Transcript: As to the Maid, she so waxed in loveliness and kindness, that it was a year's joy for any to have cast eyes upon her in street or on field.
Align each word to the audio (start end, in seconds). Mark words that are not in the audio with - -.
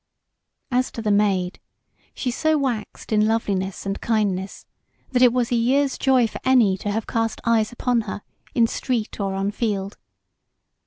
As 0.71 0.89
to 0.93 1.03
the 1.03 1.11
Maid, 1.11 1.59
she 2.15 2.31
so 2.31 2.57
waxed 2.57 3.11
in 3.11 3.27
loveliness 3.27 3.85
and 3.85 4.01
kindness, 4.01 4.65
that 5.11 5.21
it 5.21 5.31
was 5.31 5.51
a 5.51 5.55
year's 5.55 5.95
joy 5.95 6.25
for 6.25 6.39
any 6.43 6.75
to 6.79 6.89
have 6.89 7.05
cast 7.05 7.39
eyes 7.45 7.71
upon 7.71 8.01
her 8.09 8.23
in 8.55 8.65
street 8.65 9.19
or 9.19 9.35
on 9.35 9.51
field. 9.51 9.99